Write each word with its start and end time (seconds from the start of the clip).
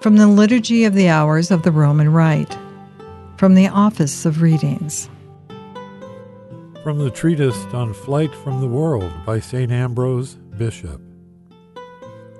From 0.00 0.16
the 0.16 0.28
Liturgy 0.28 0.84
of 0.84 0.94
the 0.94 1.10
Hours 1.10 1.50
of 1.50 1.62
the 1.62 1.70
Roman 1.70 2.10
Rite. 2.10 2.56
From 3.36 3.54
the 3.54 3.68
Office 3.68 4.24
of 4.24 4.40
Readings. 4.40 5.10
From 6.82 7.00
the 7.00 7.10
treatise 7.10 7.66
on 7.74 7.92
Flight 7.92 8.34
from 8.34 8.62
the 8.62 8.66
World 8.66 9.12
by 9.26 9.40
St. 9.40 9.70
Ambrose, 9.70 10.36
Bishop. 10.56 11.02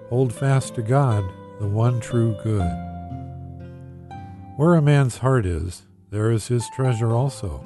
Hold 0.09 0.33
fast 0.33 0.75
to 0.77 0.83
God, 0.83 1.23
the 1.61 1.69
one 1.69 2.01
true 2.01 2.35
good. 2.43 2.65
Where 4.56 4.74
a 4.74 4.81
man's 4.81 5.19
heart 5.19 5.45
is, 5.45 5.83
there 6.08 6.31
is 6.31 6.49
his 6.49 6.67
treasure 6.74 7.13
also. 7.13 7.63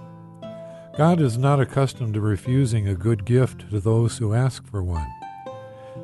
God 0.98 1.20
is 1.20 1.38
not 1.38 1.60
accustomed 1.60 2.14
to 2.14 2.20
refusing 2.20 2.88
a 2.88 2.96
good 2.96 3.24
gift 3.24 3.70
to 3.70 3.78
those 3.78 4.18
who 4.18 4.34
ask 4.34 4.66
for 4.66 4.82
one. 4.82 5.06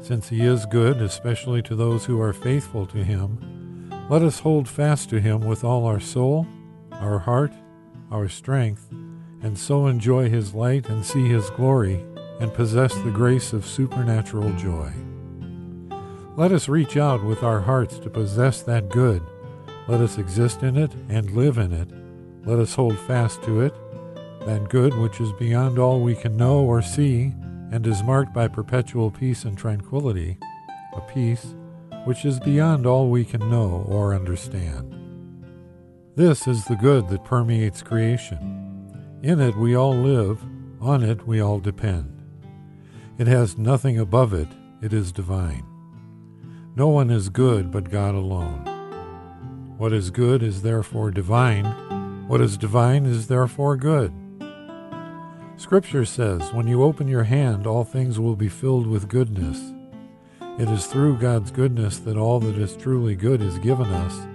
Since 0.01 0.29
he 0.29 0.43
is 0.43 0.65
good, 0.67 1.03
especially 1.03 1.61
to 1.63 1.75
those 1.75 2.05
who 2.05 2.21
are 2.21 2.33
faithful 2.33 2.87
to 2.87 3.03
him, 3.03 3.60
let 4.11 4.23
us 4.23 4.41
hold 4.41 4.69
fast 4.69 5.09
to 5.09 5.21
him 5.21 5.41
with 5.41 5.63
all 5.63 5.87
our 5.87 6.01
soul, 6.01 6.45
our 6.91 7.21
heart, 7.21 7.53
our 8.11 8.29
strength, 8.29 8.89
and 9.41 9.57
so 9.57 9.87
enjoy 9.87 10.29
his 10.29 10.53
light 10.53 10.89
and 10.89 11.07
see 11.07 11.29
his 11.29 11.49
glory 11.51 12.05
and 12.41 12.53
possess 12.53 12.93
the 12.93 13.11
grace 13.13 13.53
of 13.53 13.65
supernatural 13.65 14.53
joy. 14.55 14.91
Let 16.37 16.51
us 16.51 16.69
reach 16.69 16.97
out 16.97 17.23
with 17.23 17.45
our 17.45 17.61
hearts 17.61 18.01
to 18.01 18.11
possess 18.11 18.63
that 18.63 18.89
good. 18.89 19.23
Let 19.87 20.01
us 20.01 20.19
exist 20.19 20.65
in 20.65 20.77
it 20.77 20.93
and 21.09 21.31
live 21.31 21.59
in 21.59 21.73
it. 21.73 21.89
Let 22.45 22.59
us 22.59 22.75
hold 22.75 22.99
fast 22.99 23.45
to 23.45 23.61
it 23.61 23.75
that 24.45 24.71
good 24.71 24.93
which 24.99 25.21
is 25.21 25.31
beyond 25.35 25.79
all 25.79 26.01
we 26.01 26.17
can 26.17 26.37
know 26.37 26.65
or 26.65 26.83
see, 26.83 27.33
and 27.71 27.87
is 27.87 28.03
marked 28.03 28.35
by 28.35 28.49
perpetual 28.49 29.13
peace 29.13 29.45
and 29.45 29.57
tranquility, 29.57 30.37
a 30.97 31.01
peace 31.03 31.55
which 32.05 32.25
is 32.25 32.41
beyond 32.41 32.87
all 32.87 33.09
we 33.09 33.25
can 33.25 33.51
know 33.51 33.85
or 33.89 34.15
understand. 34.15 34.95
This 36.17 36.47
is 36.47 36.65
the 36.65 36.77
good 36.77 37.09
that 37.09 37.25
permeates 37.25 37.83
creation. 37.83 39.21
In 39.23 39.41
it 39.41 39.57
we 39.57 39.77
all 39.77 39.95
live, 39.95 40.43
on 40.81 41.03
it 41.03 41.27
we 41.27 41.41
all 41.41 41.61
depend. 41.61 42.23
It 43.19 43.27
has 43.27 43.59
nothing 43.59 43.99
above 43.99 44.33
it, 44.33 44.49
it 44.83 44.93
is 44.93 45.13
divine. 45.13 45.65
No 46.75 46.89
one 46.89 47.11
is 47.11 47.29
good 47.29 47.71
but 47.71 47.91
God 47.91 48.15
alone. 48.15 48.65
What 49.77 49.93
is 49.93 50.11
good 50.11 50.43
is 50.43 50.63
therefore 50.63 51.11
divine. 51.11 51.65
What 52.29 52.41
is 52.41 52.57
divine 52.57 53.07
is 53.07 53.27
therefore 53.27 53.77
good. 53.77 54.13
Scripture 55.57 56.05
says, 56.05 56.53
When 56.53 56.67
you 56.67 56.83
open 56.83 57.09
your 57.09 57.25
hand, 57.25 57.67
all 57.67 57.85
things 57.85 58.19
will 58.19 58.37
be 58.37 58.49
filled 58.49 58.87
with 58.87 59.09
goodness. 59.09 59.75
It 60.61 60.69
is 60.69 60.85
through 60.85 61.17
God's 61.17 61.51
goodness 61.51 62.01
that 62.01 62.19
all 62.19 62.39
that 62.41 62.59
is 62.59 62.77
truly 62.77 63.17
good 63.17 63.41
is 63.41 63.59
given 63.61 63.87
us, 63.87 64.27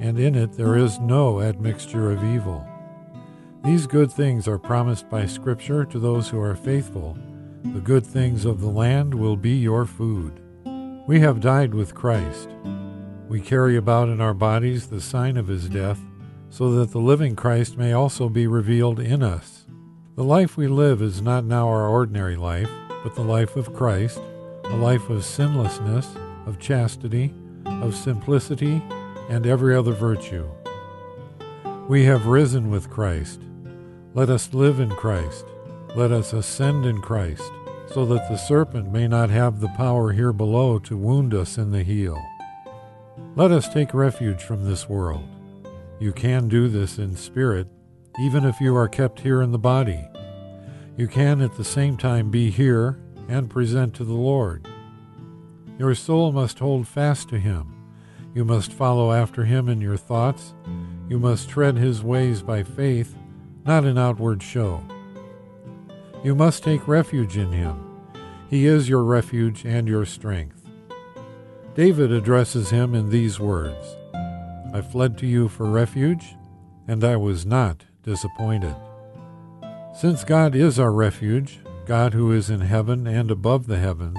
and 0.00 0.18
in 0.18 0.34
it 0.34 0.54
there 0.54 0.78
is 0.78 0.98
no 0.98 1.42
admixture 1.42 2.10
of 2.10 2.24
evil. 2.24 2.66
These 3.62 3.86
good 3.86 4.10
things 4.10 4.48
are 4.48 4.58
promised 4.58 5.10
by 5.10 5.26
Scripture 5.26 5.84
to 5.84 5.98
those 5.98 6.30
who 6.30 6.40
are 6.40 6.56
faithful. 6.56 7.18
The 7.64 7.80
good 7.80 8.06
things 8.06 8.46
of 8.46 8.62
the 8.62 8.70
land 8.70 9.12
will 9.12 9.36
be 9.36 9.56
your 9.56 9.84
food. 9.84 10.40
We 11.06 11.20
have 11.20 11.42
died 11.42 11.74
with 11.74 11.94
Christ. 11.94 12.48
We 13.28 13.42
carry 13.42 13.76
about 13.76 14.08
in 14.08 14.22
our 14.22 14.32
bodies 14.32 14.86
the 14.86 15.02
sign 15.02 15.36
of 15.36 15.48
his 15.48 15.68
death, 15.68 16.00
so 16.48 16.70
that 16.76 16.92
the 16.92 16.98
living 16.98 17.36
Christ 17.36 17.76
may 17.76 17.92
also 17.92 18.30
be 18.30 18.46
revealed 18.46 19.00
in 19.00 19.22
us. 19.22 19.66
The 20.16 20.24
life 20.24 20.56
we 20.56 20.66
live 20.66 21.02
is 21.02 21.20
not 21.20 21.44
now 21.44 21.68
our 21.68 21.88
ordinary 21.88 22.36
life, 22.36 22.70
but 23.02 23.14
the 23.14 23.20
life 23.20 23.54
of 23.54 23.74
Christ, 23.74 24.18
a 24.64 24.76
life 24.76 25.10
of 25.10 25.24
sinlessness, 25.24 26.14
of 26.46 26.58
chastity, 26.58 27.32
of 27.66 27.94
simplicity, 27.94 28.82
and 29.28 29.46
every 29.46 29.74
other 29.74 29.92
virtue. 29.92 30.48
We 31.88 32.04
have 32.04 32.26
risen 32.26 32.70
with 32.70 32.90
Christ. 32.90 33.40
Let 34.14 34.30
us 34.30 34.54
live 34.54 34.80
in 34.80 34.90
Christ. 34.90 35.46
Let 35.96 36.12
us 36.12 36.32
ascend 36.32 36.86
in 36.86 37.00
Christ, 37.00 37.50
so 37.86 38.04
that 38.06 38.28
the 38.28 38.36
serpent 38.36 38.92
may 38.92 39.06
not 39.06 39.30
have 39.30 39.60
the 39.60 39.68
power 39.68 40.12
here 40.12 40.32
below 40.32 40.78
to 40.80 40.96
wound 40.96 41.34
us 41.34 41.58
in 41.58 41.70
the 41.70 41.82
heel. 41.82 42.20
Let 43.36 43.50
us 43.50 43.68
take 43.68 43.94
refuge 43.94 44.42
from 44.42 44.64
this 44.64 44.88
world. 44.88 45.28
You 46.00 46.12
can 46.12 46.48
do 46.48 46.68
this 46.68 46.98
in 46.98 47.16
spirit 47.16 47.68
even 48.20 48.44
if 48.44 48.60
you 48.60 48.76
are 48.76 48.88
kept 48.88 49.20
here 49.20 49.42
in 49.42 49.50
the 49.50 49.58
body. 49.58 50.08
You 50.96 51.08
can 51.08 51.40
at 51.40 51.56
the 51.56 51.64
same 51.64 51.96
time 51.96 52.30
be 52.30 52.50
here 52.50 53.00
and 53.28 53.50
present 53.50 53.94
to 53.94 54.04
the 54.04 54.12
Lord. 54.14 54.66
Your 55.78 55.94
soul 55.94 56.32
must 56.32 56.58
hold 56.58 56.86
fast 56.86 57.28
to 57.30 57.38
Him. 57.38 57.74
You 58.34 58.44
must 58.44 58.72
follow 58.72 59.12
after 59.12 59.44
Him 59.44 59.68
in 59.68 59.80
your 59.80 59.96
thoughts. 59.96 60.54
You 61.08 61.18
must 61.18 61.48
tread 61.48 61.76
His 61.76 62.02
ways 62.02 62.42
by 62.42 62.62
faith, 62.62 63.16
not 63.64 63.84
in 63.84 63.98
outward 63.98 64.42
show. 64.42 64.82
You 66.22 66.34
must 66.34 66.62
take 66.62 66.88
refuge 66.88 67.36
in 67.36 67.52
Him. 67.52 67.80
He 68.48 68.66
is 68.66 68.88
your 68.88 69.04
refuge 69.04 69.64
and 69.64 69.88
your 69.88 70.04
strength. 70.04 70.60
David 71.74 72.12
addresses 72.12 72.70
Him 72.70 72.94
in 72.94 73.10
these 73.10 73.40
words 73.40 73.96
I 74.72 74.80
fled 74.80 75.16
to 75.18 75.26
you 75.26 75.48
for 75.48 75.66
refuge, 75.66 76.34
and 76.88 77.04
I 77.04 77.16
was 77.16 77.46
not 77.46 77.84
disappointed. 78.02 78.74
Since 79.94 80.24
God 80.24 80.56
is 80.56 80.80
our 80.80 80.92
refuge, 80.92 81.60
God 81.86 82.14
who 82.14 82.32
is 82.32 82.48
in 82.48 82.62
heaven 82.62 83.06
and 83.06 83.30
above 83.30 83.66
the 83.66 83.78
heavens, 83.78 84.18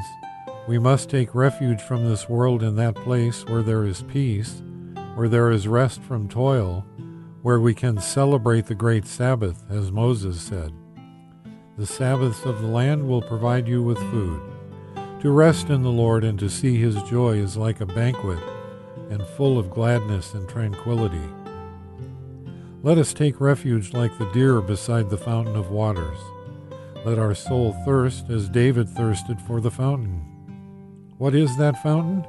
we 0.68 0.78
must 0.78 1.10
take 1.10 1.34
refuge 1.34 1.82
from 1.82 2.08
this 2.08 2.30
world 2.30 2.62
in 2.62 2.76
that 2.76 2.96
place 2.96 3.44
where 3.46 3.64
there 3.64 3.86
is 3.86 4.04
peace, 4.04 4.62
where 5.16 5.28
there 5.28 5.50
is 5.50 5.68
rest 5.68 6.02
from 6.02 6.30
toil, 6.30 6.86
where 7.42 7.60
we 7.60 7.74
can 7.74 8.00
celebrate 8.00 8.68
the 8.68 8.76
great 8.76 9.08
Sabbath, 9.08 9.64
as 9.70 9.92
Moses 9.92 10.40
said. 10.40 10.74
The 11.78 11.88
Sabbaths 11.88 12.46
of 12.46 12.62
the 12.62 12.68
land 12.68 13.08
will 13.08 13.22
provide 13.22 13.68
you 13.68 13.82
with 13.82 13.98
food. 14.12 14.42
To 15.22 15.32
rest 15.32 15.70
in 15.70 15.82
the 15.82 15.90
Lord 15.90 16.24
and 16.24 16.38
to 16.40 16.50
see 16.50 16.78
his 16.78 17.02
joy 17.04 17.38
is 17.38 17.58
like 17.58 17.82
a 17.82 17.86
banquet 17.88 18.40
and 19.10 19.26
full 19.26 19.58
of 19.58 19.72
gladness 19.72 20.36
and 20.36 20.48
tranquility. 20.48 21.30
Let 22.84 23.00
us 23.00 23.12
take 23.12 23.42
refuge 23.42 23.92
like 23.94 24.16
the 24.20 24.32
deer 24.34 24.62
beside 24.62 25.10
the 25.10 25.18
fountain 25.18 25.56
of 25.56 25.72
waters. 25.72 26.20
Let 27.06 27.20
our 27.20 27.36
soul 27.36 27.74
thirst 27.86 28.32
as 28.32 28.50
David 28.50 28.90
thirsted 28.90 29.40
for 29.40 29.62
the 29.62 29.70
fountain. 29.70 30.26
What 31.20 31.36
is 31.36 31.56
that 31.58 31.84
fountain? 31.84 32.26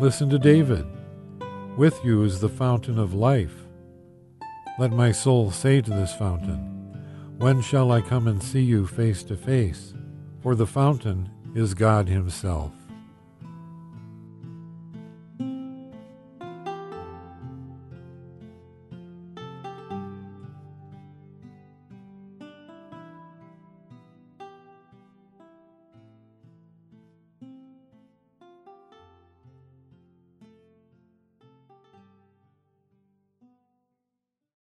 Listen 0.00 0.30
to 0.30 0.38
David. 0.38 0.86
With 1.76 2.02
you 2.02 2.24
is 2.24 2.40
the 2.40 2.48
fountain 2.48 2.98
of 2.98 3.12
life. 3.12 3.66
Let 4.78 4.90
my 4.90 5.12
soul 5.12 5.50
say 5.50 5.82
to 5.82 5.90
this 5.90 6.14
fountain, 6.14 6.96
When 7.36 7.60
shall 7.60 7.92
I 7.92 8.00
come 8.00 8.26
and 8.26 8.42
see 8.42 8.62
you 8.62 8.86
face 8.86 9.22
to 9.24 9.36
face? 9.36 9.92
For 10.42 10.54
the 10.54 10.66
fountain 10.66 11.28
is 11.54 11.74
God 11.74 12.08
Himself. 12.08 12.72